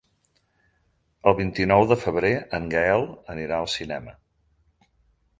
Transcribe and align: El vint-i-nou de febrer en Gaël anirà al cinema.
El 1.31 1.35
vint-i-nou 1.41 1.83
de 1.91 1.97
febrer 2.05 2.31
en 2.59 2.65
Gaël 2.71 3.05
anirà 3.35 3.59
al 3.65 3.69
cinema. 3.75 4.15